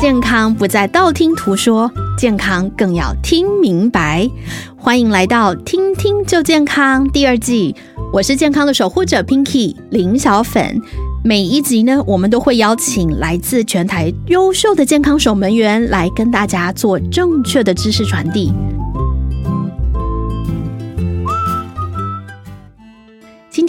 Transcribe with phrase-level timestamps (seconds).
[0.00, 4.26] 健康不再道听途说，健康更要听明白。
[4.74, 7.76] 欢迎来到《听听就健康》第二季，
[8.10, 10.80] 我是健康的守护者 Pinky 林小粉。
[11.22, 18.54] 每一集呢，我们都会邀请来自全台优秀的健康守门员来跟大家做正确的知识传递。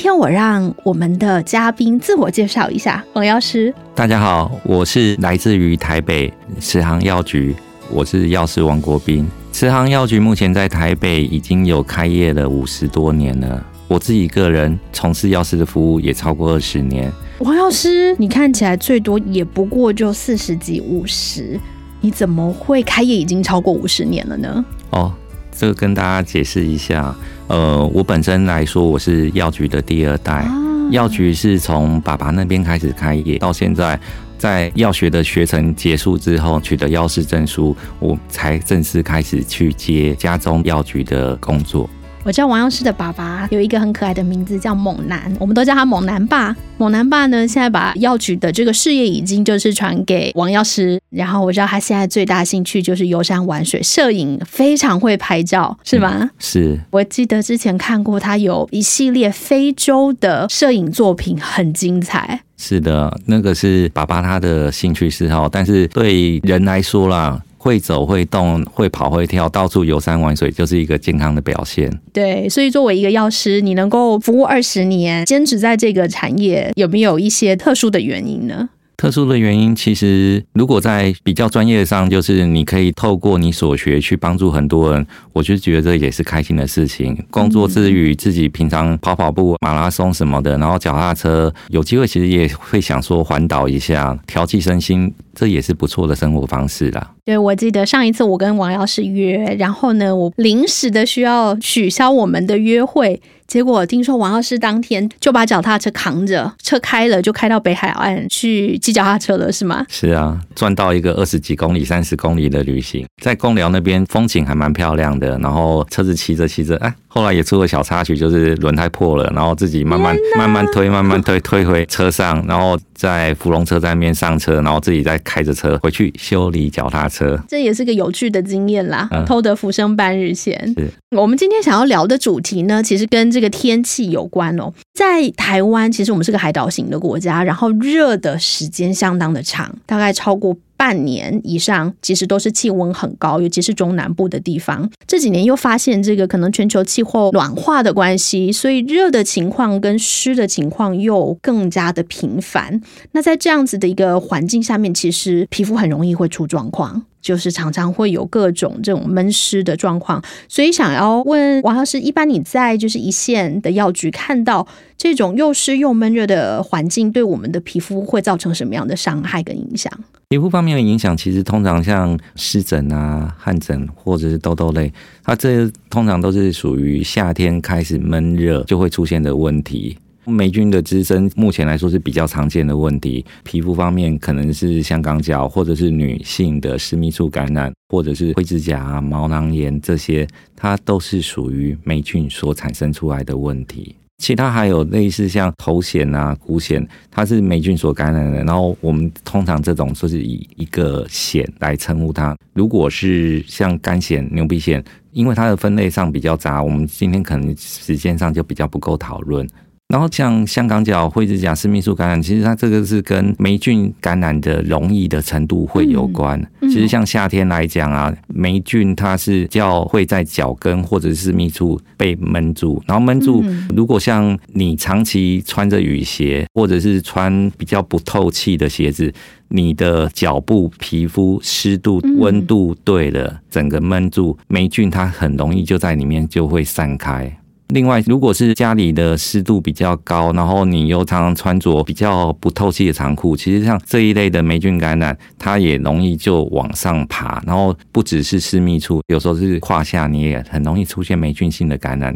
[0.02, 3.72] 天我让我们的嘉宾自我介绍一下，王药师。
[3.94, 7.56] 大家好，我是来自于台北慈航药局，
[7.92, 9.30] 我是药师王国斌。
[9.52, 17.12] 慈航药局目前在台北已经有开业了五十多年了，我自己个人从事药师的服务也超过二十年。
[17.38, 21.60] 王药师，你看起来最多也不过就四十几、五十，
[22.00, 24.66] 你怎么会开业已经超过五十年了呢？
[24.90, 25.14] 哦，
[25.52, 27.14] 这个跟大家解释一下。
[27.48, 30.48] 呃，我本身来说，我是药局的第二代。
[30.90, 34.00] 药局是从爸爸那边开始开业，到现在，
[34.38, 41.90] 在药学的学程结束之后，取得药师证书，我才正式开始去接家中药局的工作。
[42.24, 46.56] 我知道王药师的爸爸有一个很可爱的名字叫猛男，我们都叫他猛男爸。
[46.78, 51.00] 猛男爸呢，现在把药局的这个事业已经就是传给王药师。
[51.10, 56.30] 然后我知道他现在最大兴趣就是游山玩水、摄影，非常会拍照，是吗？
[56.38, 56.80] 是。
[56.92, 62.42] 我记得之前看过他有一系列非洲的摄影作品，很精彩。
[62.56, 67.42] 是的，那个是爸爸他的兴趣嗜好，但是对人来说啦。
[67.64, 71.88] 会走会动会跑会跳，到处游山玩水，就是一个健康的表现。
[72.12, 78.70] 对，所以作为一个药师，你能够服务二十年，坚持在这个产业，有没有一些特殊的原因呢？
[78.98, 87.18] 特殊的原因，其实如果在比较专业上，就是你可以透过你所学去帮助很多人，我就觉得这也是开心的事情。
[87.32, 97.12] 工作之余，自己平常跑跑步、马拉松什么的，然后脚踏车，有机会其实也会想说环岛一下，调剂身心，这也是不错的生活方式啦。
[97.32, 103.22] 对，我记得上一次我跟王药师约，然后呢，我临时的需要取消我们的约会。
[103.48, 109.86] 结果听说王药师当天就把脚踏车扛着，车开了就开到北海岸去骑脚踏车了，是吗？
[109.88, 116.94] 是啊，转到一个二十几公里、三十公里的旅行，在公寮那边风景还蛮漂亮的，然后车子骑着骑着，哎。
[117.14, 127.38] 后来也出了小插曲，就是轮胎破了，然后自己慢慢慢慢推，慢慢推推回车上，然后在芙蓉车站面上车，然后自己再开着车回去修理脚踏车。
[127.50, 130.58] 这也是个有趣的经验啦，偷得浮生半日闲。
[130.78, 134.72] 是我们今天想要聊的主题呢，其实跟这个天气有关哦。
[134.94, 140.56] 在台湾，其实我们是个海岛型的国家，然后热的时间相当的长，大概超过。
[140.82, 144.90] 半年以上，其实都是气温很高，尤其是中南部的地方。
[145.06, 152.82] 这几年又发现这个可能全球气候暖化的关系，所以热的情况跟湿的情况又更加的频繁。
[153.12, 157.04] 那在这样子的一个环境下面，其实皮肤很容易会出状况。
[157.22, 164.68] 就是常常会有各种这种闷湿的状况，所以想要问王老师，一般你在就是一线的药局看到
[164.98, 169.92] 这种又湿又闷热的环境，对我们的皮肤会造成什么样的伤害跟影响？
[170.30, 174.92] 皮肤方面的影响，其实通常像湿疹啊、汗疹或者是痘痘类，
[175.24, 179.98] 它这通常都是属于夏天开始闷热就会出现的问题。
[180.26, 183.26] 霉菌的滋生，目前来说是比较常见的问题。
[183.44, 193.96] 皮肤方面可能是香港脚，或者是女性的私密处感染，或者是灰指甲、毛囊炎这些，它都是属于霉菌所产生出来的问题。
[194.20, 198.44] 其他还有类似像头癣啊、股癣，它是霉菌所感染的。
[198.44, 202.38] 然后我们通常这种就是以一个癣来称呼它。
[202.54, 209.48] 如果是像肝癣、牛皮癣，因为它的分类上比较杂，我们今天可能时间上就比较不够讨论。
[209.92, 216.42] 然后像香港脚、灰指甲、私密处感染，其实它这个是跟霉菌感染的容易的程度会有关。
[216.62, 223.44] 其实像夏天来讲啊，霉菌它是较会在脚跟或者是密处被闷住，然后闷住。
[223.76, 229.14] 如果像你长期穿着雨鞋，或者是穿比较不透气的鞋子，
[229.50, 237.38] 你的脚部皮肤湿度、温度对了，整个闷住，霉菌它很容易就在里面就会散开。
[237.72, 252.16] 另外，如果是家里的湿度比较高，然后你又常常穿着比较不透气的长裤，其实像这一类的霉菌感染，它也容易就往上爬，然后不只是私密处，有时候是胯下，你也很容易出现霉菌性的感染。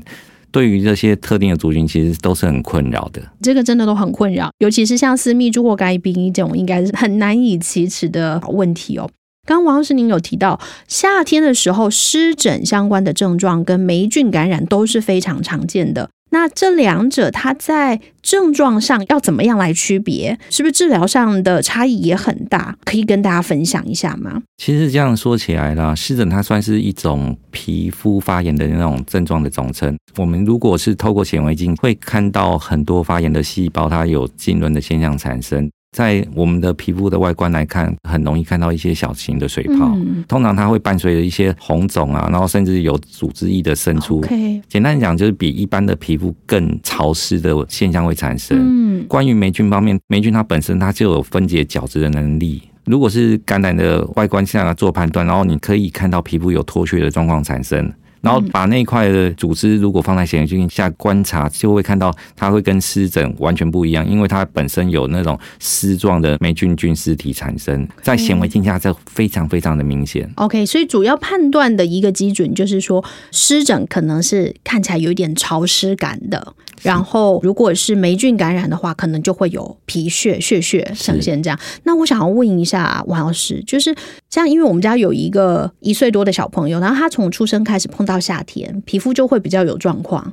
[0.51, 3.21] 对于这些特定的族群，其实都是很困扰的。
[3.41, 9.09] 这个真的都很困扰，尤其是像私密处或该病这种，应该是很难以启齿的问题哦。
[9.45, 16.09] 刚王老师您有提到，夏天的时候湿疹相关的症状跟霉菌感染都是非常常见的。
[16.31, 20.37] 那这两者它在症状上要怎么样来区别？
[20.49, 22.75] 是不是治疗上的差异也很大？
[22.83, 24.41] 可以跟大家分享一下吗？
[24.57, 29.95] 其实这样说起来啦，湿疹它算是一种皮肤发炎的那种症状的总称。
[30.17, 35.69] 我们如果是透过显微镜，会看到很多发炎的细胞，它有浸润的现象产生。
[35.95, 39.95] 在我们的皮肤的外观来看，很容易看到一些小型的水泡，
[40.27, 44.21] 通常它会伴随着一些红肿啊，然后甚至有组织液的渗出。
[44.67, 48.57] 简单讲，就是比一般的皮肤更潮湿的现象会产生。
[48.59, 52.61] 嗯，关于霉菌方面，霉菌它本身它就有分解角质的能力。
[52.83, 57.89] 如果是感染的外观下做判断，然后你可以看到皮肤有脱屑的状况产生。
[58.25, 70.29] 然后把那一块的组织如果放在显微镜下观察，就会看到它会跟湿疹完全不一样，因为它本身有那种丝状的霉菌菌丝体产生在显微镜下，这非常非常的明显。
[70.35, 76.53] OK，所以主要判断的一个基准就是说，湿疹可能是看起来有一点潮湿感的。
[76.81, 81.59] 然后，如果是霉菌感染的话，可能就会有皮屑、血血呈现这样。
[81.83, 83.95] 那我想要问一下王老师，就是
[84.29, 90.31] 像因为我们家有一个一岁多的小朋友，然后他从出生开始碰到夏天，皮肤就会比较有状况。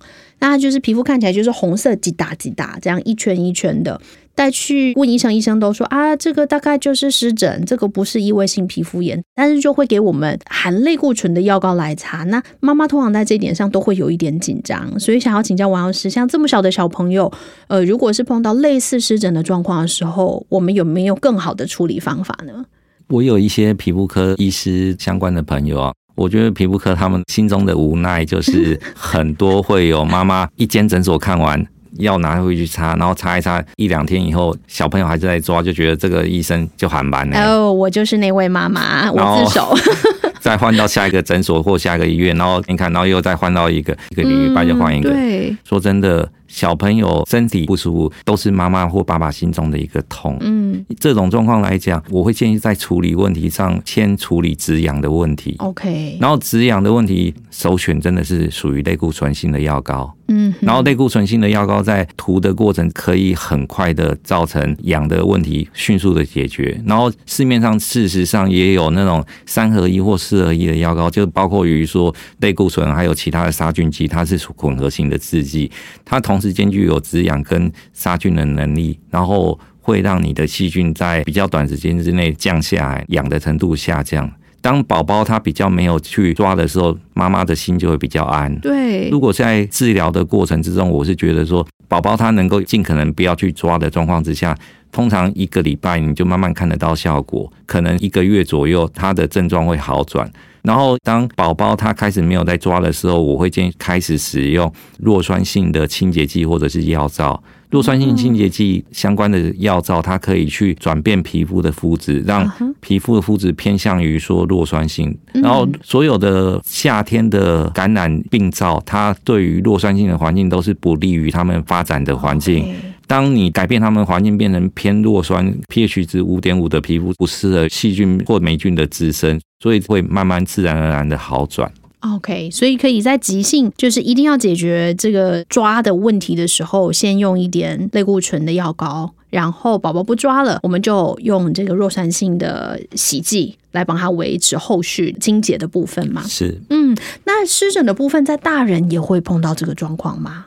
[0.50, 4.00] 那就是皮肤看起来就是红色，几打几打，这样一圈一圈的。
[4.35, 12.25] 带去问医生，医生都说啊，这个大概就是湿疹，这个不是异位性皮肤炎，但是就会给我们含类固醇的药膏来擦。
[12.25, 17.31] 那妈妈通常在这一 点上都会有一点紧张，所以想要请教王老师，像这么小的小朋友，
[17.69, 22.65] 呃，如果是碰到类似湿疹的状况的时候，我们有没有更好的处理方法呢？
[23.09, 31.67] 我有一些皮肤科医师相关的朋友啊，我觉得皮肤科他们心中的无奈就是很多会有妈妈一间诊所看完。
[31.99, 37.38] 要拿回去擦，然后擦一擦，一两天以后，小朋友还是在抓，就觉得这个医生就喊班了。
[37.38, 39.76] 哦，我就是那位妈妈，我自首。
[40.41, 45.11] 再换到下一个诊所或下一个医院，然后你看，然后又再换到一个一个礼拜就换一个。
[45.11, 46.26] 对，说真的。
[46.52, 50.37] 小朋友身体不舒服，都是妈妈或爸爸心中的一个痛。
[50.40, 55.56] 嗯，这种状况来讲，我会建议在处理问题上，先处理止痒的问题。
[55.60, 60.14] OK，然后止痒的问题，首选真的是属于类固醇性的药膏。
[60.28, 66.78] 嗯，然后类固醇性的药膏在涂的过程，可以很快的造成痒的问题迅速的解决。
[66.87, 75.70] 然后市面上事实上也有那种三合一或四合一的药膏，就包括于说类固醇还有其他的杀菌剂，它是混合型的制剂，
[76.05, 76.42] 它同。
[76.43, 84.29] 时间具有止痒跟杀菌的能力，然后会让你的细菌在比较短时间之内降下来，痒的程度下降。
[84.61, 88.55] 当宝宝他比较没有去抓的时候，妈妈的心就会比较安。
[88.61, 94.56] 对，如果在治疗的过程之中，我是觉得说，宝宝他能够尽可能不要去抓的状况之下，
[94.93, 100.31] 通常一个礼拜你就慢慢看得到效果，可能一个月左右，他的症状会好转。
[100.62, 107.43] 然后，当宝宝他开始没有在抓的时候，我会建议开始使用弱酸性的清洁剂或者是药皂。
[107.72, 112.46] 弱酸性清洁剂相关的药皂，它可以去转变皮肤的肤质，让
[112.80, 115.16] 皮肤的肤质偏向于说弱酸性。
[115.32, 122.74] 然后，所有的夏天的感染病灶，它对于弱酸性的环境都是不利于他们发展的环境。
[123.06, 131.72] 当你改变他们环境变成偏弱酸 pH 值五点五的皮肤，不适合细菌或霉菌的滋生，所以会慢慢自然而然的好转。
[132.02, 146.22] OK，所以可以在急性，就是一定要解决这个抓的问题的时候，先用一点类固醇的药膏，然后宝宝不抓了，我们就用这个弱酸性的洗剂来帮他维持后续清洁的部分嘛。
[146.27, 150.46] 是，嗯，那湿疹的部分在大人也会碰到这个状况吗？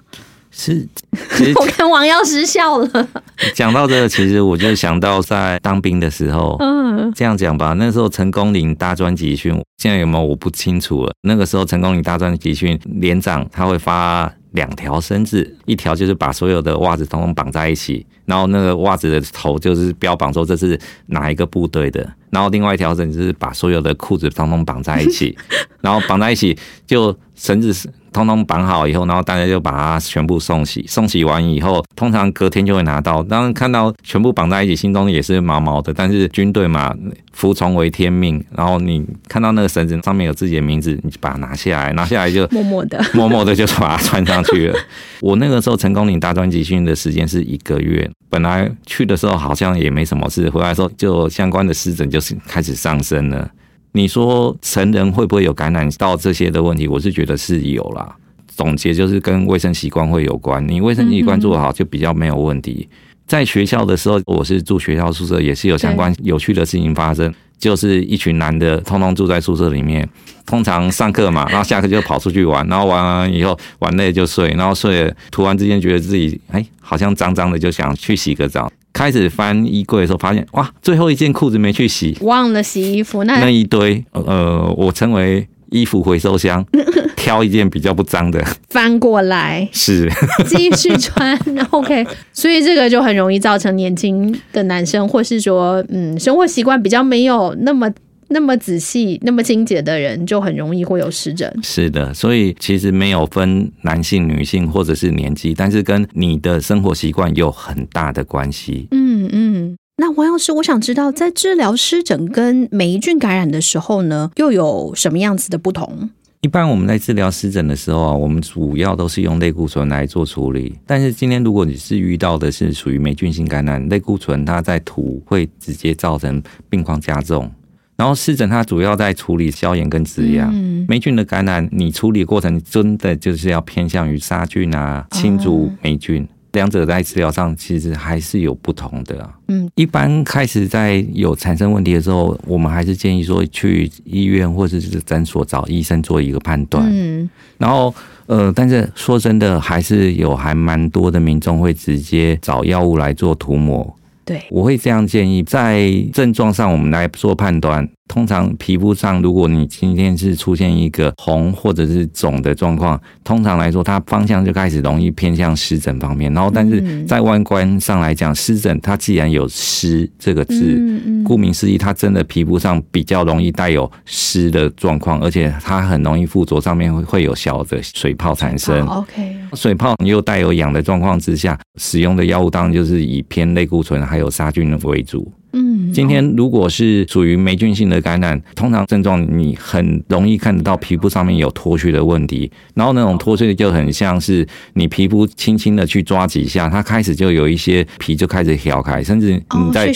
[0.58, 0.88] 是，
[1.60, 3.08] 我看王药师笑了。
[3.54, 11.12] 讲到这个，其实我就想到在当兵的时候，嗯，这样讲吧，那时候成功岭大专集训，现在有没有我不清楚了。
[11.24, 25.38] 那个时候成功岭大专集训连长他会发两条绳子，一条就是把所有的袜子统统绑在一起，然后那个袜子的头就是标榜说这是哪一个部队的，然后另外一条绳子是把所有的裤子统统绑在一起，
[25.80, 27.90] 然后绑在一起就绳子是。
[28.16, 30.86] 通通绑好以后，然后大家就把它全部送洗。
[30.88, 33.22] 送洗完以后，通常隔天就会拿到。
[33.24, 35.94] 当然看到全部绑在一起，心中也是毛毛的。
[35.94, 36.96] 但是军队嘛，
[37.34, 38.42] 服从为天命。
[38.56, 44.80] 然后你看到那个绳子上面有自己的名字，你就把它拿下来，拿下来就 默默的，默默的就把它穿上去了。
[45.20, 53.50] 我那个时候成功领大专集训的时间是一个月，本来去的时候好像也没什么事，回来时候就相关的湿疹就是开始上升了。
[53.92, 56.88] 你说成人会不会有感染到这些的问题？
[56.88, 58.16] 我是觉得是有啦。
[58.48, 62.88] 总结就是跟卫生习惯会有关，你卫生习惯做好就比较没有问题。
[63.28, 67.34] 在学校的时候，我是住学校宿舍，也是有相关有趣的事情发生。
[67.58, 70.08] 就是一群男的，通通住在宿舍里面。
[70.46, 78.70] 通常上课嘛，然后下课就跑出去玩，然后玩完以后玩累就睡，然后睡了，突然之间觉得自己哎好像脏脏的，就想去洗个澡。
[78.96, 86.66] 开始翻衣柜的时候，发现哇，最后一件裤子没去洗，忘了洗衣服，那那一堆呃，我称为衣服回收箱，
[87.18, 90.10] 挑一件比较不脏的翻过来是
[90.48, 91.38] 继续穿。
[91.72, 97.92] OK，所以这个就很容易造成年轻的男生，或是说嗯，生活习惯比较没有那么。
[98.30, 101.52] 那么仔细、那么清洁的人，就很容易会有湿疹。
[101.62, 108.88] 是的，所以其实没有分男性、女性或者是年纪，但是跟你的生活习惯有很大的关系。
[108.92, 109.78] 嗯嗯。
[109.98, 116.10] 那王老师，我想知道，在治疗湿疹跟霉菌感染的时候呢，又有什么样子的不同？
[116.42, 120.76] 一般我们在治疗湿疹的时候啊，我们主要都是用类固醇来做处理。
[120.86, 127.50] 但是今天如果你是遇到的是属于霉菌性感染，类固醇它在涂会直接造成病况加重。
[127.98, 130.54] 然后湿疹它主要在处理消炎跟止痒，
[130.88, 139.30] 霉菌的感染你处理过程真的就是要偏向于杀菌啊、清除霉菌，两者在治疗上其实还是有不同的。
[139.48, 146.86] 嗯，一般开始在有产生问题的时候，我们还是建议说去医院或者是诊所找医生做一个判断。
[146.92, 147.94] 嗯，然后
[148.26, 153.96] 呃，但是说真的，还是有还蛮多的民众会直接找药物来做涂抹。
[154.26, 157.88] 对，我会这样建议，在症状上我们来做判断。
[158.08, 166.32] 通常皮肤上，如果你今天是出现一个红或者是肿的状况，通常来说，它方向就开始容易偏向湿疹方面。
[166.34, 178.86] 然后，但是在外观上来讲，湿疹它既然有湿这个字，顾名思义，它真的皮肤上比较容易带有湿的状况，而且它很容易附着，上面会会有小的水泡产生。
[178.88, 185.30] OK，水泡又带有痒的状况之下，使用的药物当然就是以偏类固醇还有杀菌为主。
[185.58, 199.90] 嗯，今天如果是属于霉菌性的感染，通常症状你很容易看得到皮肤上面有脱屑的问题，然后那种脱屑就很像是你皮肤轻轻的去抓几下，它开始就有一些皮就开始挑开，甚至你在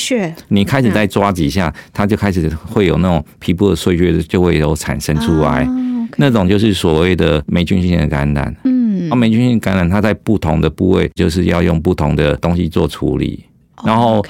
[0.47, 5.67] 你开始再抓几下，它就开始会有那种皮肤的碎屑就会有产生出来，
[6.15, 8.55] 那种就是所谓的霉菌性的感染。
[8.63, 13.43] 嗯，霉菌性感染它在不同的部位就是要用不同的东西做处理。
[13.85, 14.23] 然后，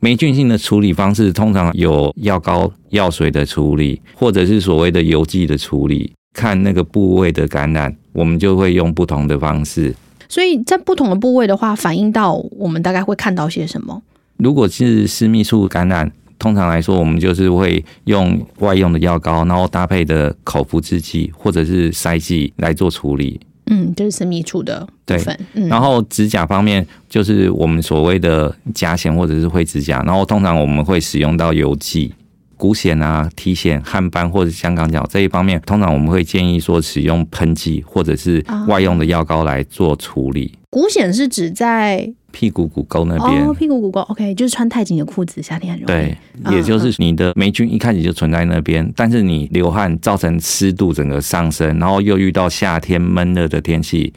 [0.00, 6.12] 霉菌性的处理方式通常有药膏、药水的处理，或者是所谓的油剂的处理。
[6.32, 9.94] 看那个部位的感染，我们就会用不同的方式。
[10.28, 14.00] 所以在不同的部位的话，反映到我们大概会看到些什么？
[14.36, 23.40] 如果是私密处感染，通常来说，我们就是会用外用的药膏，然后搭配的口服制剂或者是塞剂来做处理。
[23.70, 25.38] 嗯，就是私密处的部分。
[25.54, 30.02] 嗯然后指甲方面，就是我们所谓的甲癣或者是灰指甲。
[30.04, 32.12] 然后通常我们会使用到油剂。
[32.56, 40.52] 骨癣啊、体癣、汗斑或者香港脚这一方面，通常我们会建议说使用喷剂或者是外用的药膏来做处理。
[40.68, 45.86] 骨癣是指在屁股骨沟那边，哦，屁股骨沟，OK，就是穿太紧的裤子，夏天很容易。
[45.86, 54.12] 对，也就是你的霉菌一开始就存在那边，但是你流汗造成湿度整个上升，然后又遇到夏天闷热的天气。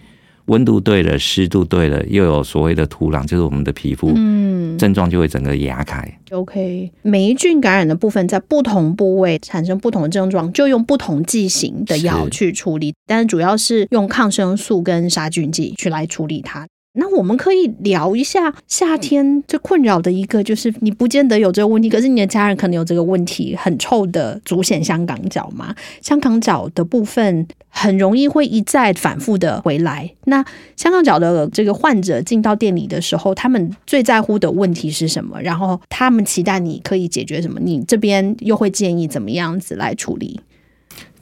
[0.48, 6.06] 温度对了，湿度对了，又有所谓的土壤，就是我们的皮肤，嗯，症状就会整个压开。
[6.32, 16.68] OK，霉菌感染的部分在不同部位产生不同的症状，就用不同剂型的药去处理，但是主要是用抗生素跟杀菌剂去来处理它。
[16.96, 25.74] 那我们可以聊一下夏天最困扰的一个，就是你不见得有这个问题，可是你的家人可能有这个问题，很臭的足癣香港脚嘛？
[26.02, 30.14] 香港脚的部分很容易会一再反复的回来。
[30.26, 30.46] 那
[30.76, 35.42] 香港脚的这个患者进到店里的时候，他们最在乎的问题是什么？
[35.42, 37.60] 然后他们期待你可以解决什么？
[37.60, 40.40] 你这边又会建议怎么样子来处理？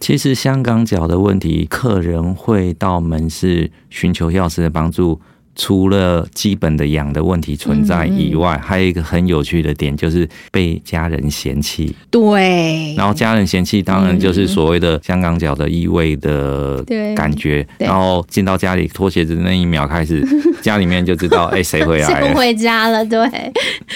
[0.01, 5.21] 其实香港脚的问题，客人会到门市寻求药师的帮助。
[5.55, 11.93] 除了基本的养的问题存在以外，还有一个很有趣的点，就是被家人嫌弃。
[12.09, 16.83] 对，然后家人嫌弃，当然就是所谓的香港脚的异味的
[17.15, 17.65] 感觉。
[17.77, 20.25] 然后进到家里脱鞋子那一秒开始，
[20.61, 22.07] 家里面就知道，哎，谁回来？
[22.07, 23.05] 谁回家了？
[23.05, 23.19] 对。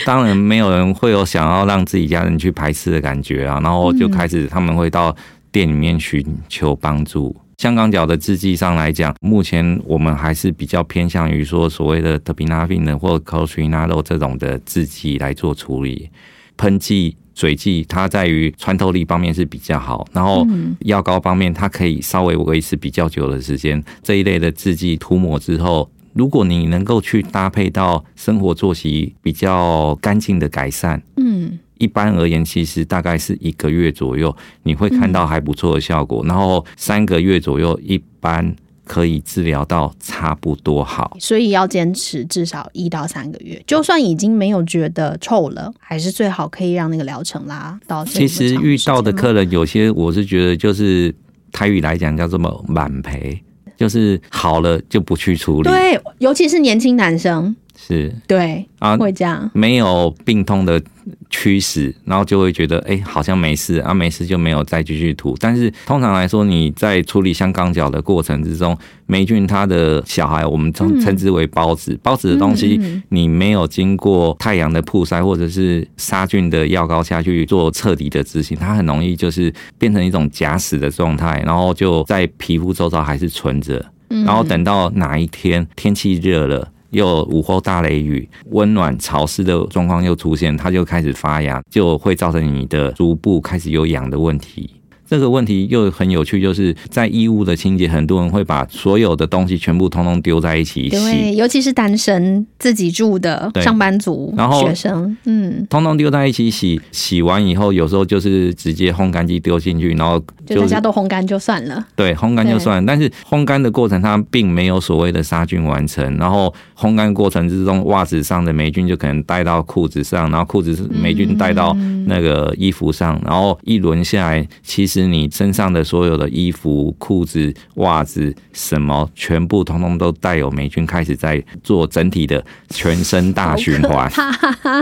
[0.05, 3.59] 当然，没有人会有想要让自己家人去排斥的感觉啊。
[3.63, 5.15] 然后就开始他们会到
[5.51, 7.35] 店里面寻求帮助。
[7.57, 16.09] 香港脚的制剂上来讲，目前我们还是比较偏向于说所谓的特比那芬的或 c o s t r i n a o 这种的制剂来做处理。
[16.57, 20.47] 喷剂、水剂，它在于穿透力方面是比较好，然后
[20.79, 23.83] 药膏方面，它可以稍微维持比较久的时间。
[24.01, 31.59] 这一类的制剂涂抹之后，如果你能够去搭配到生活作息比较干净的改善，嗯。
[31.77, 36.23] 一般而言，其实大概是一个月左右，你会看到还不错的效果。
[36.25, 38.55] 然后三个月左右，一般
[38.85, 41.17] 可以治疗到差不多好。
[41.19, 48.05] 所以要坚持至少一到三个月，就算已经没有觉得臭了，还是最好可以让那个疗程拉到。
[48.05, 51.13] 其实遇到的客人有些，我是觉得就是
[51.51, 53.41] 台语来讲叫做“满赔”，
[53.75, 55.69] 就是好了就不去处理。
[55.69, 57.55] 对，尤其是年轻男生。
[57.87, 60.81] 是对啊，会这样，没有病痛的
[61.29, 65.35] 驱使，然后就会觉得哎，好像没事啊，没事就没有再继续涂。
[65.39, 68.75] 但是通常来说，你在处理香港脚的过程之中，
[69.05, 86.71] 霉菌它的小孩，我们称称之为孢子，孢子的东西，你没有经过太阳的曝晒或者是杀菌的药膏下去做彻底的执行，它很容易就是变成一种假死的状态，然后就在皮肤周遭还是存着，然后等到哪一天天气热了。
[86.95, 94.69] 又午后大雷雨，温暖潮湿的状况又出现，它就开始发芽，就会造成你的足部开始有痒的问题。
[95.15, 121.73] 这个问题又很有趣，就是在衣物的清洁，很多人会把所有的东西全部通通丢在一起洗，对，尤其是单身自己住的上班族、然后学生，嗯，通通丢在一起洗，洗完以后有时候就是直接烘干机丢进去，然后就大家都烘干就算了，对，烘干就算，但是烘干的过程它并没有所谓的杀菌完成，然后烘干过程之中，袜子上的霉菌就可能带到裤子上，然后裤子霉菌带到
[122.05, 125.04] 那个衣服上，然后一轮下来，其实。
[125.05, 134.09] 是你身上的所有的衣服、裤子、袜子，什么全部通通都带有霉菌，开始在做整体的全身大循环。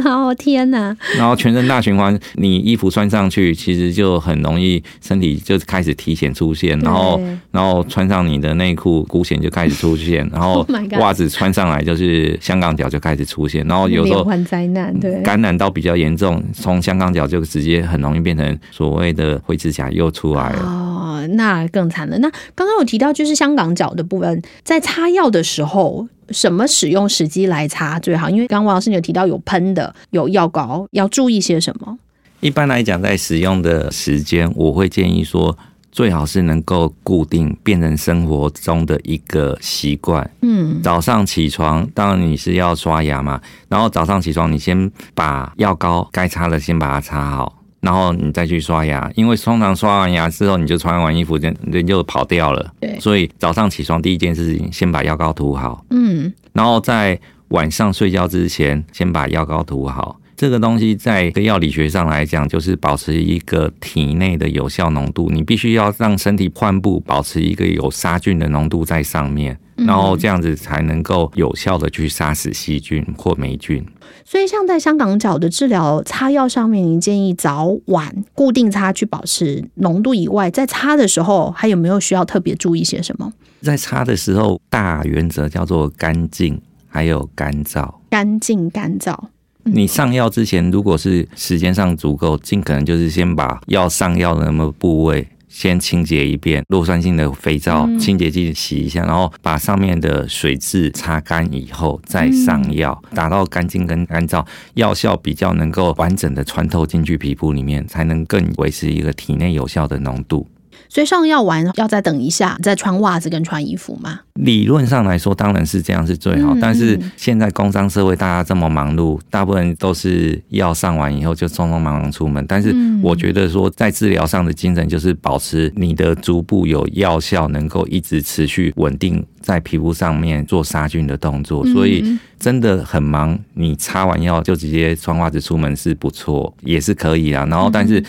[0.06, 0.96] 哦天哪！
[1.18, 10.66] 然后全身大循环，你衣服穿上去，其实就很容易身体就开始提前出现，然后然后穿上你的内裤，骨癣就开始出现，然后
[11.00, 19.84] 袜子穿上来就是香港脚就开始出现，然后有时候灾难，对，感染到比较严重，从香港脚就直接很容易变成所谓的灰指甲。
[20.04, 22.18] 又出来了哦，那更惨了。
[22.20, 28.30] 那刚刚有提到，就是香港脚的部分，在擦药的时候，什么使用时机来擦最好？
[28.30, 31.98] 因为刚刚王老师你有提到有喷的，有药膏，要注意些什么？
[32.42, 35.58] 一般来讲，在使用的时间，我会建议说，
[35.94, 40.30] 最好是能够固定，变成生活中的一个习惯。
[40.42, 47.63] 嗯，早上起床，当然你是要刷牙嘛，然后早上起床，你先把药膏该擦的先把它擦好。
[47.84, 52.74] 然后你再去刷牙，因为通常刷完牙之后，你就穿完衣服，人人就跑掉了。
[52.80, 55.86] 对，所以早上起床第一件事情，先把药膏涂好。
[55.90, 57.20] 嗯，然后在
[57.50, 60.18] 晚上睡觉之前，先把药膏涂好。
[60.36, 65.30] 这个东西在药理学上来讲，就是保持一个体内的有效浓度。
[65.30, 73.86] 你必须要让身体患部保持一个有杀菌的浓度在上面，然后这样子才能够有效的去杀死细菌或霉菌。
[74.26, 83.32] 所以，像在香港脚的治疗擦药上面，您建议早晚固定擦去保持浓度以外，在擦的时候还有没有需要特别注意些什么？
[83.62, 87.94] 在擦的时候，大原则叫做干净，还有干燥。
[88.10, 89.18] 干净干燥。
[89.64, 95.28] 你上药之前，如果是时间上足够，尽可能就是先把药上药的那么部位。
[95.48, 110.48] 先清洁一遍，弱酸性的肥皂、清洁剂洗一下，然后把上面的水渍擦干以后再上药，达到干净跟干燥，药效比较能够完整的穿透进去皮肤里面，才能更维持一个体内有效的浓度。
[110.94, 114.20] 所以上药完要再等一下，再穿袜子跟穿衣服吗？
[114.36, 116.56] 理论上来说，当然是这样是最好。
[116.62, 122.46] 但是现在工商社会大家这么忙碌，大部分都是药上完以后就匆匆忙忙出门。
[122.48, 131.66] 但是我觉得说，在治疗上的精神就是保持你的足部有药效，能够一直持续稳定在皮肤上面做杀菌的动作。
[131.70, 132.06] 所以
[132.38, 137.48] 真的很忙，你擦完药就直接穿袜子出门是不错，也是可以啊。
[137.50, 138.04] 然后但是。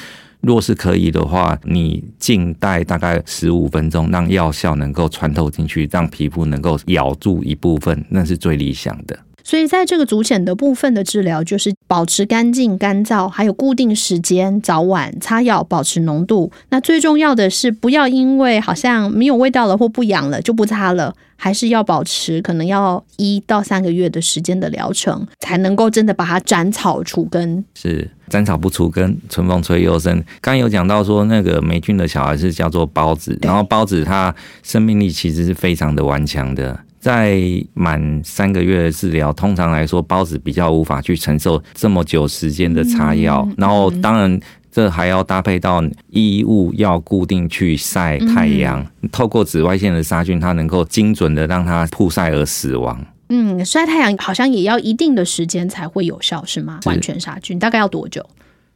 [0.46, 9.18] 若是可以的话，你静待大概十五分钟，让药效能够穿透进去，让皮肤能够咬住一部分，那是最理想的。
[9.44, 16.50] 所以，在这个足癣的部分的治疗，就是保持干净、干燥，还有固定时间早晚擦药，保持浓度。
[16.70, 27.62] 那最重要的是，不要因为好像没有味道了或不痒了就不擦了，还是要保持可能要一到三个月的时间的疗程，才能够真的把它斩草除根。
[27.74, 30.24] 是斩草不除根，春风吹又生。
[30.40, 36.80] 刚有讲到说，那个霉菌的小孩是叫做孢子，然后孢子它生命力其实是非常的顽强的。
[37.04, 37.38] 在
[37.74, 43.46] 满三个月的治疗，通常来说，孢子比较无法去承受这么久时间的擦药。
[43.58, 44.40] 然后，当然，
[44.72, 52.98] 这还要搭配到衣物要固定去晒太阳，透过紫外线的杀菌，它能够精准的让它曝晒而死亡。
[53.28, 56.80] 嗯，晒太阳好像也要一定的时间才会有效，是吗？
[56.86, 58.24] 完全杀菌大概要多久？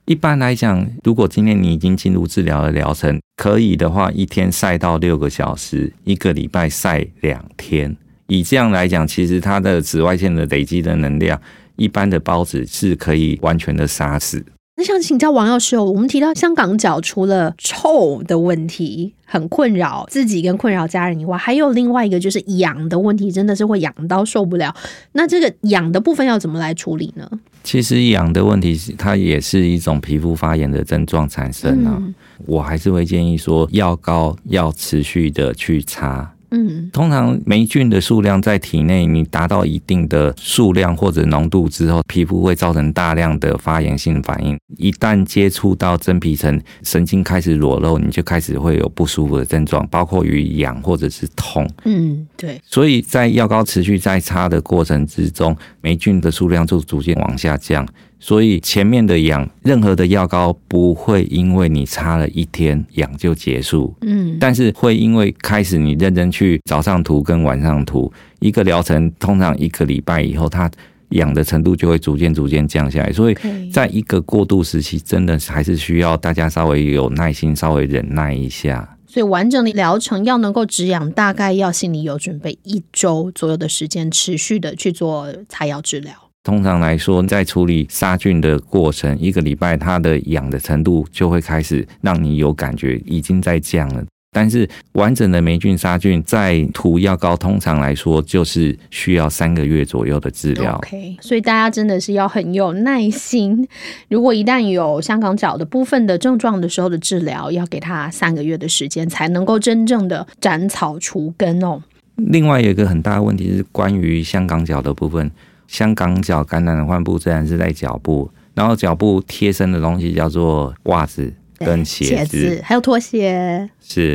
[0.05, 7.97] 一般来讲，如果今天你已经进入治疗的疗程，可以的话，一天晒到六个小时，一个礼拜晒两天。
[8.29, 11.41] 以这样来讲，其实它的紫外线的累积的能量，
[11.77, 14.45] 一般的孢子是可以完全的杀死。
[14.77, 24.73] 那想请教王药师哦，我们提到香港脚除了臭的问题很困扰自己跟困扰家人以外，还有另外一个就是痒的问题，真的是会痒到受不了。
[25.13, 27.29] 那这个痒的部分要怎么来处理呢？
[27.65, 32.01] 其实痒的问题，它也是一种皮肤发炎的症状产生啊。
[32.47, 36.35] 我还是会建议说，药膏要持续的去擦。
[36.51, 44.59] 嗯，通常霉菌的数量在体内，你达到一定的数量或者浓度之后，皮肤会造成大量的发炎性反应。
[44.77, 51.69] 一旦接触到真皮层，神经开始裸露，你就开始会有不舒服的症状，包括于痒或者是痛。
[51.85, 52.61] 嗯，对。
[52.65, 57.87] 所以在药膏持续在擦的过程之中，霉菌的数量就逐渐往下降。
[58.21, 70.71] 所以前面的痒，任何的药膏不会因为你擦了一天痒就结束，嗯，但是会因为开始你认真去早上涂跟晚上涂，一个疗程通常一个礼拜以后，它
[71.11, 73.13] 痒的程度就会逐渐逐渐降下来。
[73.13, 73.37] 所以
[73.73, 78.97] 在一个过渡时期，真的还是需要大家稍微有耐心，稍微忍耐一下。
[79.07, 86.13] 所以完整的疗程要能够止痒，大概要心里有准备，一周左右的时间，持续的去做擦药治疗。
[86.49, 94.03] 通常来说，在处理杀菌的过程，一个礼拜它的痒的程度就会开始让你有感觉，已经在降了。
[94.33, 100.77] 但是完整的霉菌杀菌，在涂药膏，通常来说就是需要三个月左右的治疗。
[100.77, 103.69] OK，所以大家真的是要很有耐心。
[104.09, 111.83] 如果一旦有香港脚的部分的症状的时候的治疗，要给他三个月的时间，才能够真正的斩草除根哦。
[112.17, 115.31] 另外有一个很大的问题是关于香港脚的部分。
[115.69, 123.69] 香港脚感染的患部自然是在脚部，然后脚部贴身的东西叫做袜子跟鞋子，还有拖鞋。
[123.81, 124.15] 是，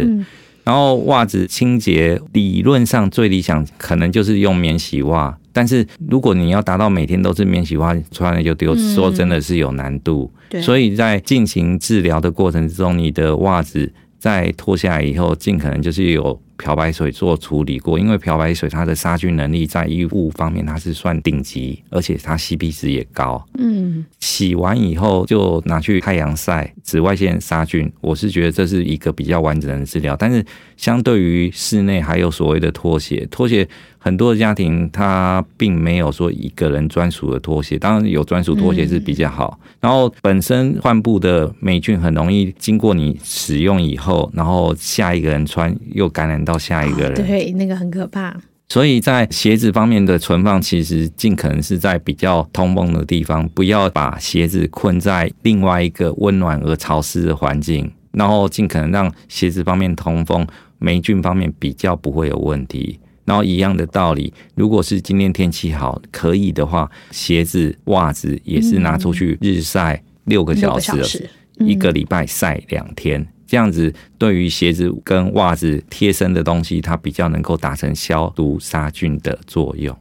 [0.63, 10.29] 然后袜子清洁理论上最理想可能就是用免洗袜，但是如果你要达到每天都是免洗袜穿了就丢，说真的是有难度。
[10.61, 16.41] 所以在进行治疗的过程之中，你的袜子在脱下来以后，尽可能就是有。
[16.57, 23.43] 漂白水做处理过，因为漂白水它的杀菌能力在衣物方面它是算顶级，而且它 CP 值也高。
[23.57, 30.15] 嗯，洗完以后就拿去太阳晒，紫外线杀菌，我是觉得这是一个比较完整的治疗。
[30.15, 30.45] 但是
[30.77, 33.67] 相对于室内还有所谓的拖鞋，拖鞋。
[34.03, 39.57] 很多的家庭，它并没有说一个人专属的拖鞋，当然有专属拖鞋是比较好。
[39.79, 48.35] 然后本身患部的霉菌很容易经过你使用以后，然后下一个人穿又感染到下一个人，对，那个很可怕。
[48.69, 60.47] 所以在鞋子方面的存放，其实尽可能是在比较通风的地方，不要把鞋子困在另外一个温暖而潮湿的环境，然后尽可能让鞋子方面通风，
[60.79, 62.99] 霉菌方面比较不会有问题。
[63.25, 71.29] 然后一样的道理，如果是今天天气好，可以的话，鞋子、袜子也是拿出去日晒六个小时，
[71.59, 79.95] 一个礼拜晒两天，这样子对于鞋子跟袜子贴身的东西，它比较能够达成消毒杀菌的作用。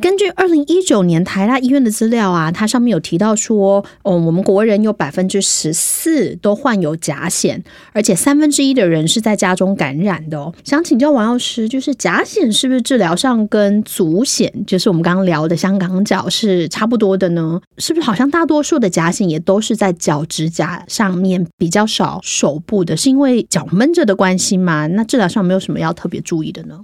[0.00, 7.60] 根据二零一九年台大医院的资料啊，它上面有提到说，哦，我们国人有百分之十四都患有甲癣，
[7.92, 10.52] 而且三分之一的人是在家中感染的哦。
[10.64, 17.60] 想请教王药师，就是甲癣是不是治疗上跟足癣，就是我们刚刚聊的香港脚是差不多的呢？
[17.78, 22.96] 是不是好像大多数的甲癣也都是在脚趾甲上面，比较少手部的？
[22.96, 24.86] 是因为脚闷着的关系吗？
[24.86, 26.80] 那治疗上没有什么要特别注意的呢？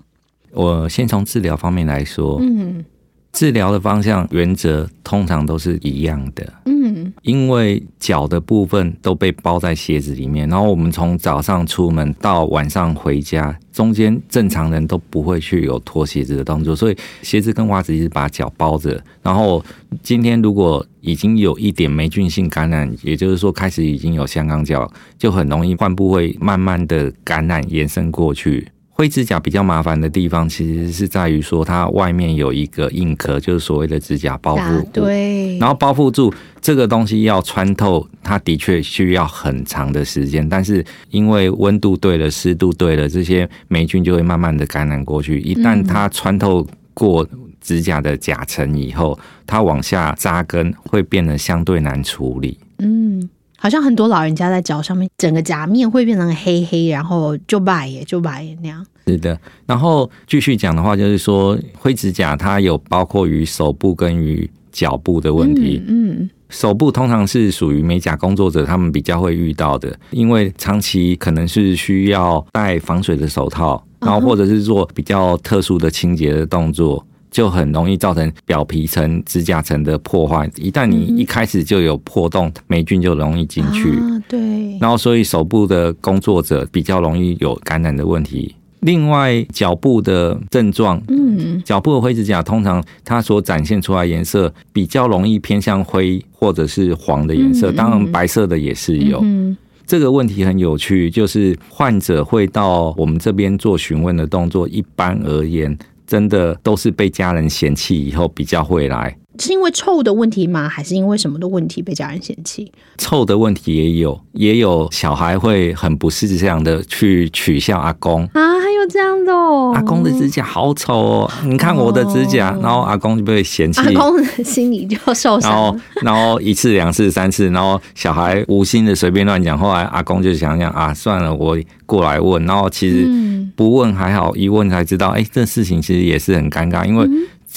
[0.53, 2.85] 我先从治疗方面来说，嗯。
[3.33, 19.01] 治疗的方向原则通常都是一样的，嗯，因为脚的部分都被包在鞋子里面，然后我们从早上出门到晚上回家，中间正常人都不会去有脱鞋子的动作，所以鞋子跟袜子一直把脚包着。
[19.23, 19.65] 然后
[20.03, 28.67] 今天如果已经有一点霉菌性感染，也就是说开始已经有香港脚，就很容易患部会慢慢的感染延伸过去。
[28.99, 34.85] 灰指甲比较麻烦的地方，其实是在于说它外面有一个硬壳，就是所谓的指甲包覆。
[34.91, 35.57] 对。
[35.59, 40.47] 然后包覆住这个东西要穿透，它的确需要很长的时间。
[40.49, 45.39] 但是因为温度对了，湿度对了，这些霉菌就会慢慢的感染过去。
[45.43, 47.25] 一旦它穿透过
[47.61, 52.59] 指甲的甲层以后，它往下扎根会变得相对难处理。
[52.79, 53.31] 嗯。
[53.61, 58.87] 好像很多老人家在脚上面，整个甲面会变成黑黑，然后就白耶，就白耶那样。
[59.07, 65.83] 是的，然后继续讲的话，就是说灰指甲它有包括于手部跟于脚部的问题。
[65.89, 80.51] 嗯，手部通常是属于美甲工作者，他们比较会遇到的，因为长期可能是需要戴防水的手套，然后或者是做比较特殊的清洁的动作，就很容易造成表皮层、指甲层的破坏。
[80.57, 83.91] 一旦你一开始就有破洞，霉菌就容易进去。
[83.93, 88.55] 啊，对，然后所以手部的工作者比较容易有感染的问题。
[88.81, 99.19] 另外，脚部的症状，嗯，脚部的灰指甲通常它所展现出来颜色比较容易偏向灰或者是黄的颜色，嗯当然白色的也是有。
[99.23, 105.77] 嗯这个问题很有趣，就是患者会到我们这边做询问的动作，一般而言，
[106.09, 109.15] 真的都是被家人嫌弃以后比较会来。
[109.39, 110.69] 是因为臭的问题吗？
[110.69, 112.71] 还是因为什么的问题被家人嫌弃？
[112.97, 118.25] 臭的问题也有，也有小孩会很不是这样的去取笑阿公。
[118.35, 121.31] 啊，还有这样的哦，阿公的指甲好丑哦！
[121.45, 125.81] 你看我的指甲，哦然后阿公就被嫌弃，阿公心里就受然后伤。
[126.03, 137.07] 然后一次两次三次，然后小孩无心的随便乱讲，后来阿公就想想啊，算了，我过来问，然后其实嗯不问还好，一问才知道，哎，这事情其实也是很尴尬，因为。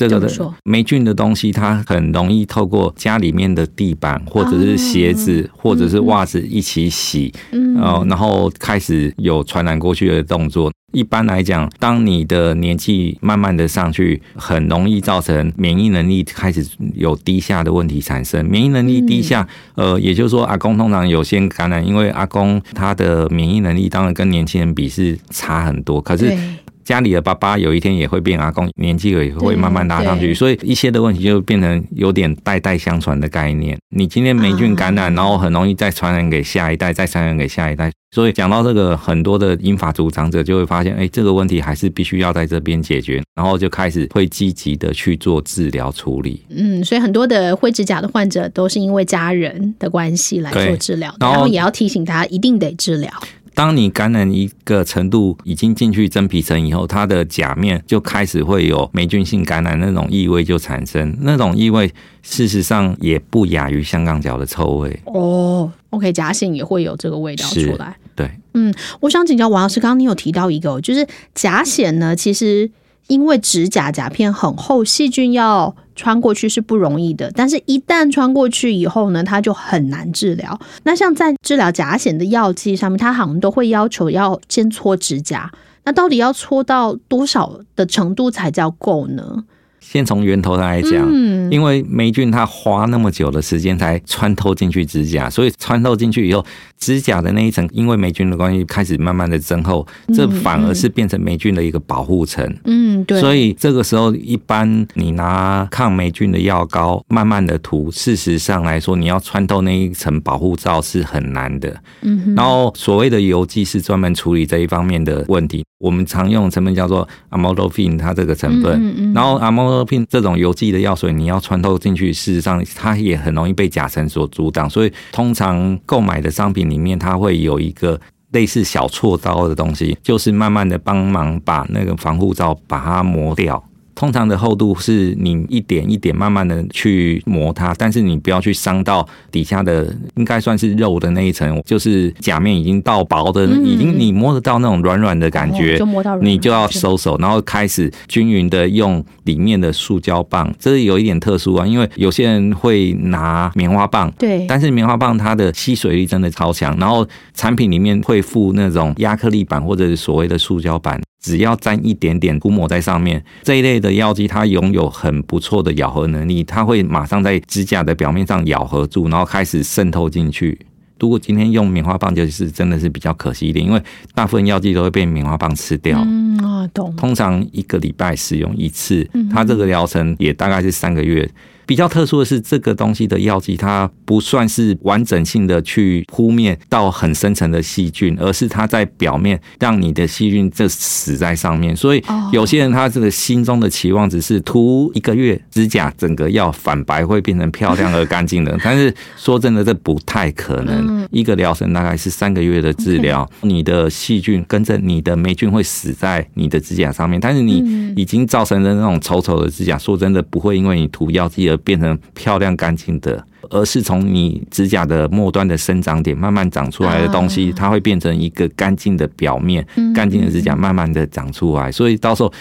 [0.10, 10.72] 这个的霉菌的东西，它很容易透过家里面的地板，或者是鞋子，或者是袜子一起洗，嗯呃，然后开始有传染过去的动作。
[10.94, 18.46] 一般来讲，当你的年纪慢慢的上去，很容易造成免疫能力开始有低下的问题产生。
[18.46, 26.38] 免疫能力低下，呃，也就是说，阿公通常有些感染，因为阿公他的免疫能力当然跟年轻人比是差很多，可是对，
[26.84, 33.78] 家里的爸爸有一天也会变阿公，年纪也会慢慢拉上去，所以一些的问题就变成有点代代相传的概念。
[33.96, 37.91] 你今天霉菌感染，啊然后很容易再传染给下一代，再传染给下一代。
[38.13, 46.44] 所以讲到这个，很多的英法族长者就会发现，哎，这个问题还是必须要在这边解决，然后就开始会积极的去做治疗处理。
[46.50, 53.10] 嗯，所以很多的灰指甲的患者都是因为家人的关系来做治疗，然后然后也要提醒他一定得治疗。
[53.54, 65.00] 当你感染一个程度已经进去真皮层以后，它的甲面就开始会有霉菌性感染那种异味就产生，那种异味事实上也不亚于香港脚的臭味。
[65.06, 67.98] 哦，OK，甲癣也会有这个味道是出来。
[68.16, 72.70] 对，嗯我想请教王老师，刚刚你有提到一个哦，就是甲癣呢，其实
[73.08, 80.60] 因为指甲甲片很厚，细菌要穿过去是不容易的，但是一旦穿过去以后呢，它就很难治疗。
[80.82, 85.52] 那像在治疗甲癣的药剂上面，它好像都会要求要先搓指甲，
[85.84, 89.44] 那到底要搓到多少的程度才叫够呢？
[89.82, 96.46] 先从源头来讲，嗯，因为霉菌它花那么久的时间才穿透进去指甲，所以穿透进去以后，
[96.80, 102.48] 指甲的那一层因为霉菌的关系开始慢慢的增厚，这反而是变成霉菌的一个保护层。
[102.65, 111.76] 嗯，对，所以这个时候，一般你拿抗霉菌的药膏慢慢的涂，事实上来说，你要穿透那一层保护罩是很难的。
[112.02, 115.65] 嗯，然后所谓的油剂是专门处理这一方面的问题。
[115.82, 118.72] 我们常用的成分叫做 amlodipine，它这个成分。
[118.74, 124.70] 嗯嗯嗯然后 amlodipine 这种油剂的药水，你要穿透进去，事实上它也很容易被甲醇所阻挡。
[124.70, 128.00] 所以通常购买的商品里面，它会有一个。
[128.32, 133.62] 类似小锉刀的东西，就是慢慢的帮忙把那个防护罩把它磨掉。
[134.02, 154.12] 通常的厚度是你一点一点慢慢的去磨它，但是你不要去伤到底下的，应该算是肉的那一层，就是甲面已经到薄的，嗯已经你摸得到那种软软的感觉，哦就摸到软你就要收手，然后开始均匀的用里面的塑胶棒，这是有一点特殊啊，因为有些人会拿棉花棒。
[154.18, 170.60] 对，但是棉花棒它的吸水力真的超强，然后产品里面会附那种亚克力板或者是所谓的塑胶板，只要沾一点点涂抹在上面，这一类的药剂它拥有很不错的咬合能力，它会马上在指甲的表面上咬合住，然后开始渗透进去。
[171.00, 173.82] 如果今天用棉花棒，就是真的是比较可惜一点，因为
[174.14, 176.00] 大部分药剂都会被棉花棒吃掉。
[176.06, 181.30] 嗯啊，懂，通常一个礼拜使用一次嗯，它这个疗程也大概是三个月。
[181.65, 191.76] 比较特殊的是，这个东西的药剂它不算是完整性的去扑灭到很深层的细菌，而是它在表面让你的细菌就死在上面。
[191.76, 198.58] 所以哦有些人他这个心中的期望只是涂一个月指甲，整个要反白会变成漂亮而干净的。
[198.63, 201.08] 但是说真的，这不太可能。
[201.12, 213.24] 一个疗程大概是三个月的治疗，你的细菌跟着你的霉菌会死在你的指甲上面，但是你嗯已经造成的那种丑丑的指甲，说真的不会因为你涂药剂而变成漂亮干净的。
[213.50, 221.72] 而是从你指甲的末端的生长点慢慢长出来的东西，啊它会变成一个干净的表面，干净的指甲慢慢的长出来。
[221.72, 222.32] 所以到时候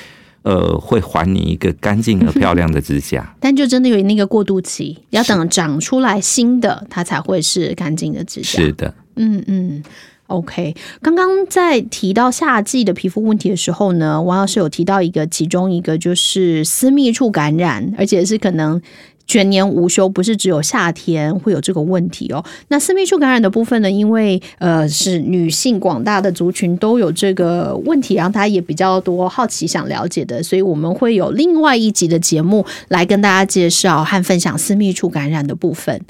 [0.42, 3.28] 呃，会还你一个干净而漂亮的指甲。
[3.40, 8.46] 但就真的有那个过渡期，要等长出来新的，它才会是干净的指甲。
[8.46, 9.82] 是的，嗯嗯。
[10.30, 18.80] OK，刚刚在提到夏季的皮肤问题的时候呢，王老师有提到一个，其中一个就是私密处感染，而且是可能
[19.26, 22.44] 全年无休，不是只有夏天会有这个问题哦。
[22.68, 36.00] 那私密处感染的部分呢，因为呃是女性广大的族群都有这个问题，然后大家也比较多好奇想了解的，所以我们会有另外一集的节目来跟大家介绍和分享私密处感染的部分。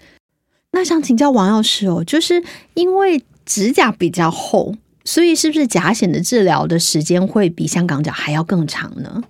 [0.73, 3.23] 那想请教王药师哦，就是因为。
[3.51, 4.73] 指甲比较厚，
[5.05, 9.25] 所以是不是甲癣的治疗的时间会比香港脚还要更长呢？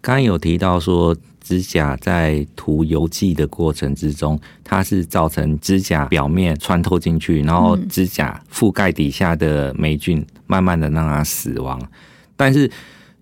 [0.00, 11.82] 刚刚有提到说，指甲在涂油剂的过程之中，它是造成指甲表面穿透进去，然后指甲覆盖底下的霉菌慢慢的让它死亡。
[12.36, 12.70] 但是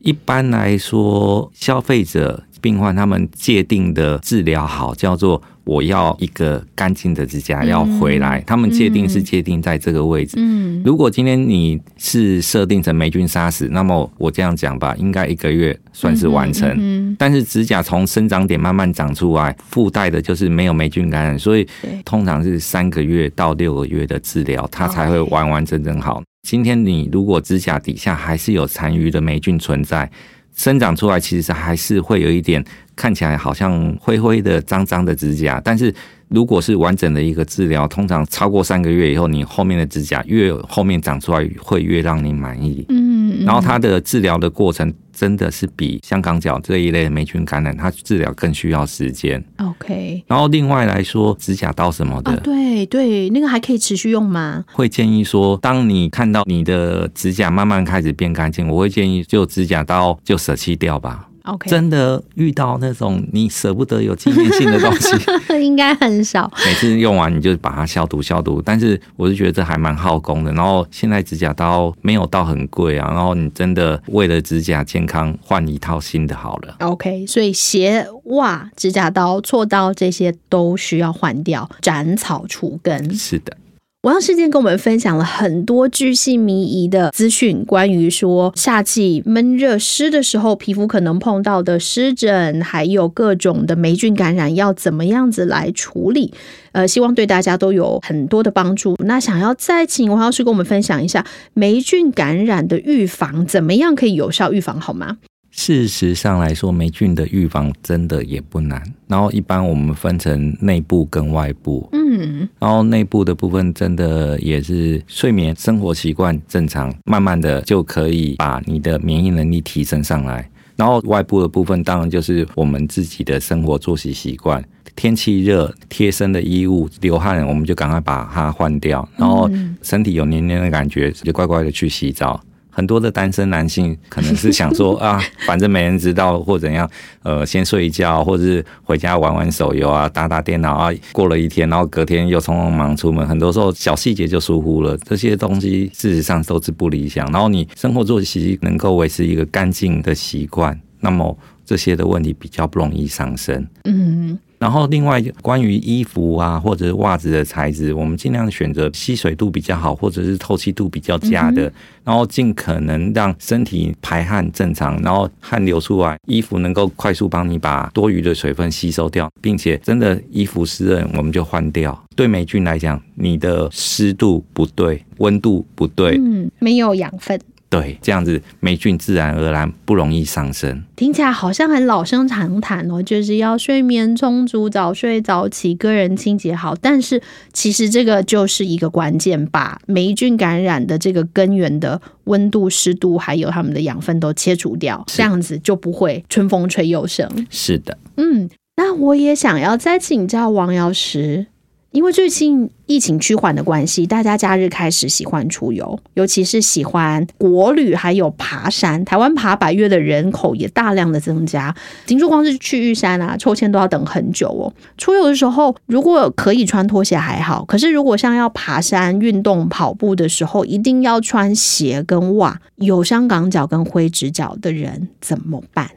[0.00, 5.42] 一般来说，消费者、病患他们界定的治疗好叫做。
[5.64, 10.34] 我要一个干净的指甲要回来，他们界定是界定在这个位置。
[10.36, 16.68] 嗯，如果今天你是设定成霉菌杀死，那么我这样讲吧，应该一个月算是完成。
[16.76, 21.64] 嗯，但是指甲从生长点慢慢长出来，附带的就是没有霉菌感染，所以
[22.04, 26.20] 通常是三个月到六个月的治疗，它才会完完整整好。
[26.42, 30.10] 今天你如果指甲底下还是有残余的霉菌存在。
[30.54, 32.62] 生长出来其实还是会有一点
[32.94, 35.92] 看起来好像灰灰的、脏脏的指甲，但是
[36.28, 42.84] 如果是完整的一个治疗，通常超过三个月以后，你后面的指甲越后面长出来会越让你满意。
[42.88, 43.01] 嗯，
[43.44, 44.92] 然后它的治疗的过程。
[45.14, 49.40] 真的是比香港脚这一类的霉菌感染，它治疗更需要时间。
[49.58, 54.64] OK，然后另外来说，指甲刀什么的，对对，那个还可以持续用吗？
[54.72, 61.28] 会建议说，当你看到你的指甲慢慢开始变干净，我会建议就指甲刀就舍弃掉吧。
[61.44, 65.10] OK，真的遇到那种你舍不得有纪念性的东西，
[65.62, 66.50] 应该很少。
[66.64, 70.52] 每次用完你就把它消毒消毒，但是我是觉得这还蛮耗工的。
[70.52, 76.76] 然后现在指甲刀没有到很贵啊，然后你真的为了指甲健康换一套新的好了。
[76.80, 83.14] OK，所以鞋袜、指甲刀、锉刀这些都需要换掉，斩草除根。
[83.14, 83.56] 是的。
[84.02, 96.34] 王事件跟我们分享了很多巨细靡遗的资讯，关于说夏季闷热湿的时候，皮肤可能碰到的湿疹，还有各种的霉菌感染，要怎么样子来处理？
[96.72, 98.96] 呃，希望对大家都有很多的帮助。
[99.04, 105.18] 那想要再请王老师跟我们分享一下霉菌感染的预防，怎么样可以有效预防，好吗？
[105.52, 108.82] 事实上来说，霉菌的预防真的也不难。
[109.06, 120.48] 然后一般我们分成内部跟外部，嗯，然后内部的部分真的也是睡眠、生活习惯正常，慢慢的就可以把你的免疫能力提升上来。
[120.74, 124.64] 然后外部的部分当然就是我们自己的生活作息习惯，
[124.96, 129.06] 天气热贴身的衣物流汗，我们就赶快把它换掉。
[129.18, 129.48] 然后
[129.82, 132.42] 身体有黏黏的感觉，就乖乖的去洗澡。
[132.74, 136.90] 很多的单身男性可能是想说 啊，反正没人知道或怎样，
[137.22, 147.30] 呃，先睡一觉，或者是回家玩玩手游啊，打打电脑啊，过了一天，然后隔天又匆匆忙出门，很多时候小细节就疏忽了，这些东西事实上都是不理想。
[147.30, 153.66] 然后你生活作息能够维持一个干净的习惯，那么这些的问题比较不容易上升。
[153.84, 154.38] 嗯。
[154.62, 161.62] 然后，另外关于衣服啊，或者是袜子的材质，我们尽量选择吸水度比较好，或者是透气度比较佳的，
[162.04, 172.00] 然后尽可能让身体排汗正常，然后汗流出来，衣服能够快速帮你把多余的水分吸收掉，并且真的衣服湿润，我们就换掉。
[172.14, 177.36] 对霉菌来讲，你的湿度不对，温度不对，嗯，没有养分。
[177.72, 180.84] 对，这样子霉菌自然而然不容易上升。
[180.94, 186.74] 听起来好像很老生常谈哦，就是要睡眠充足、早睡早起、个人清洁好。
[186.74, 187.22] 但是
[187.54, 197.26] 其实这个就是一个关键，把霉菌感染的这个根源的温度、湿度还有它们的养分都切除掉，这样子就不会春风吹又生。
[197.48, 201.46] 是的，嗯，那我也想要再请教王瑶石。
[201.92, 209.04] 因为最近疫情趋缓的关系，大家假日开始喜欢出游，尤其是喜欢国旅，还有爬山。
[209.04, 211.74] 台湾爬百越的人口也大量的增加。
[212.06, 214.72] 听说光是去玉山啊，抽签都要等很久哦。
[214.96, 222.58] 出游的时候，如果可以穿拖鞋还好，可是如果像要爬山、运动、跑步的时候，一定要穿鞋跟袜。
[222.76, 225.90] 有香港脚跟灰指脚的人怎么办？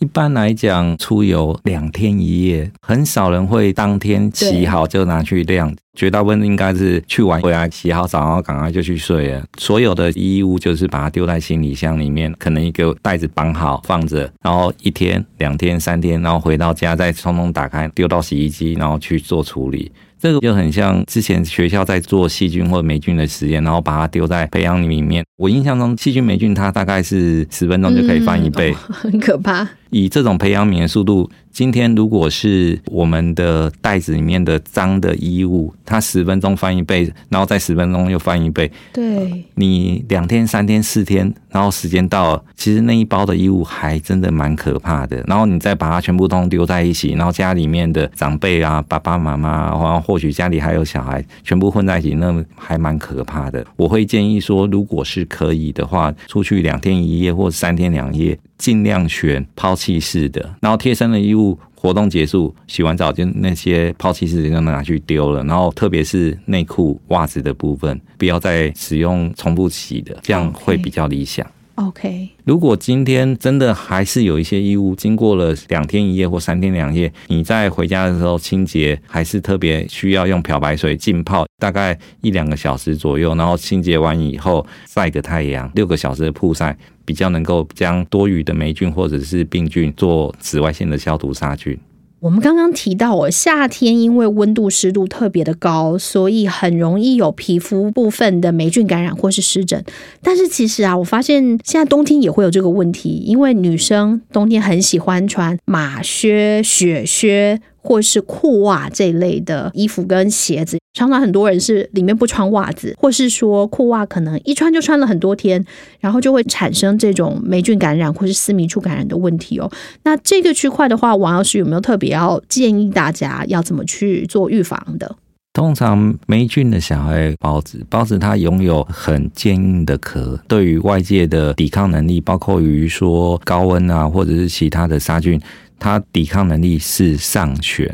[0.00, 5.76] 一般来讲，出游两天一夜，很少人会当天洗好就拿去晾。
[5.94, 9.44] 绝大部分应该是去玩回来洗好澡，然后赶快就去睡了。
[9.58, 19.92] 所有的衣物就是把它丢在行李箱里面，可能一个袋子绑好放着，然后一天、两天、三天，然后回到家再匆匆打开丢到洗衣机，然后去做处理。
[20.20, 25.24] 这个就很像之前学校在做细菌或霉菌的实验，然后把它丢在培养皿里面。
[25.38, 29.66] 我印象中，细菌霉菌它大概是十分钟就可以翻一倍， 很可怕。
[29.88, 38.70] 以这种培养皿的速度，今天如果是我们的袋子里面的脏的衣物，它十分钟翻一倍，然后再十分钟又翻一倍。
[38.92, 45.22] 对，你两天、三天、四天，然后时间到了，其实那一包的衣物还真的蛮可怕的。
[45.26, 53.66] 然后你再把它全部都丢在一起，然后家里面的长辈啊、爸爸妈妈，然后或许家里还有小孩，全部混在一起，那还蛮可怕的。
[53.76, 58.38] 我会建议说，如果是可以的话，出去两天一夜或三天两夜。
[58.60, 65.42] 尽量选抛弃式的，然后贴身的衣物活动结束，洗完澡就那些抛弃式的就拿去丢了。
[65.44, 71.44] 然后特别是内裤、袜子的部分，不要再使用重复洗的，这样会比较理想。
[71.80, 86.76] OK，如果今天真的还是有一些衣物，经过了两天一夜或三天两夜，你在回家的时候清洁，还是特别需要用漂白水浸泡，大概一两个小时左右，然后清洁完以后晒个太阳，六个小时的曝晒。
[87.02, 91.76] 比较能够将多余的霉菌或者是病菌做紫外线的消毒杀菌。
[92.20, 99.82] 我们刚刚提到哦，夏天因为温度湿度特别的高，所以很容易有皮肤部分的霉菌感染或是湿疹。
[100.22, 107.58] 但是其实啊，我发现现在冬天也会有这个问题，因为女生冬天很喜欢穿马靴、雪靴。
[107.82, 115.64] 或是裤袜这一类的衣服跟鞋子，常常很多人是里面不穿袜子，或是说裤袜可能一穿就穿了很多天，
[115.98, 119.70] 然后就会产生这种霉菌感染或是私密处感染的问题哦。
[120.04, 125.16] 那这个区块的话，王老师有没有特别要建议大家要怎么去做预防的？
[125.52, 135.40] 通常霉菌的小孩孢子，孢子它拥有很坚硬的壳，对于外界的抵抗能力，包括于说高温啊，或者是其他的杀菌。
[135.80, 137.92] 它抵抗能力是上旋。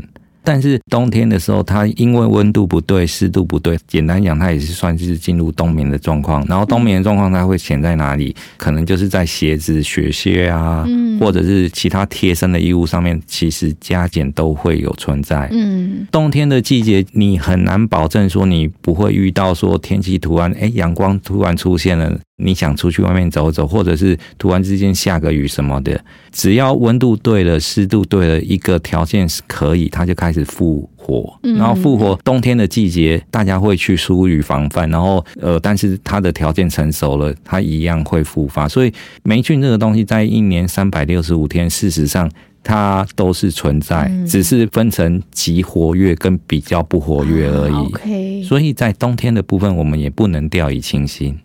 [0.49, 6.47] 但是冬天的时候，它因为温度不对、湿度不对，简单讲，它也是算是进入冬眠的状况。
[6.47, 8.33] 然后冬眠的状况，它会潜在哪里？
[8.57, 10.87] 可能就是在鞋子、雪靴啊，
[11.19, 15.49] 或者是其他贴身的衣物上面，其实加减都会有存在。
[15.51, 30.47] 嗯，冬天的季节，你很难保证说你不会遇到说天气突然哎阳光突然出现了，你想出去外面走走，或者是突然之间下个雨什么的，只要温度对了、湿度对了，一个条件是可以，它就开始。
[30.47, 38.69] 复活，然后复活冬天的季节，大家会去疏于防范，然后呃，但是它的条件成熟了，它一样会复发。
[38.69, 38.93] 所以
[39.25, 42.31] 霉菌这个东西，在一年三百六十五天，事实上
[42.63, 48.45] 它都是存在，只是分成极活跃跟比较不活跃而已。
[48.45, 51.37] 所以在冬天的部分，我们也不能掉以轻心。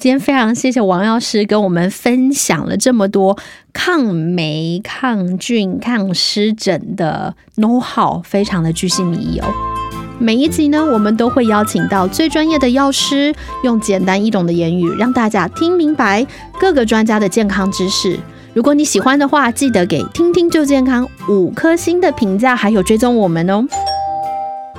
[0.00, 3.36] 今天非常谢谢王药师跟我们分享了这么多
[3.74, 9.46] 抗霉、抗菌、抗湿疹的 know how，非常的具细迷遗哦。
[10.18, 16.26] 每一集呢，我们都会邀请到最专业的药师，用简单易懂的言语让大家听明白
[16.58, 18.18] 各个专家的健康知识。
[18.54, 23.66] 如果你喜欢的话，记得给听听就健康五颗星的评价，还有追踪我们哦。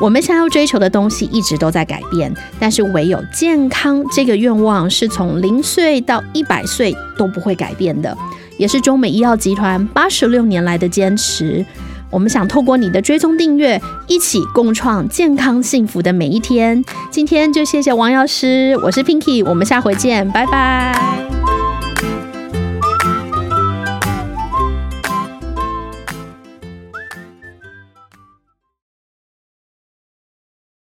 [0.01, 8.17] 我们想要追求的东西一直都在改变，但是唯有健康这个愿望是从零岁到一百岁都不会改变的，
[8.57, 11.63] 也是中美医药集团八十六年来的坚持。
[12.09, 16.83] 我们想透过你的追踪订阅，一起共创健康幸福的每一天。
[17.11, 21.40] 今天就谢谢王药师，我是 Pinky，我们下回见，拜拜。